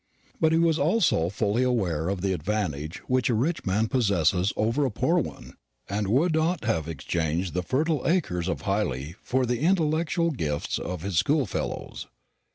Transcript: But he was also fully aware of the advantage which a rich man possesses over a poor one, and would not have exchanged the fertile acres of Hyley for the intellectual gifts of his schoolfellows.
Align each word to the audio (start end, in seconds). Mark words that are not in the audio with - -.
But 0.39 0.51
he 0.51 0.57
was 0.57 0.79
also 0.79 1.29
fully 1.29 1.61
aware 1.61 2.09
of 2.09 2.21
the 2.21 2.33
advantage 2.33 3.03
which 3.07 3.29
a 3.29 3.35
rich 3.35 3.67
man 3.67 3.87
possesses 3.87 4.51
over 4.57 4.83
a 4.83 4.89
poor 4.89 5.19
one, 5.19 5.53
and 5.87 6.07
would 6.07 6.33
not 6.33 6.65
have 6.65 6.87
exchanged 6.89 7.53
the 7.53 7.61
fertile 7.61 8.07
acres 8.07 8.47
of 8.47 8.61
Hyley 8.63 9.13
for 9.21 9.45
the 9.45 9.59
intellectual 9.59 10.31
gifts 10.31 10.79
of 10.79 11.03
his 11.03 11.19
schoolfellows. 11.19 12.07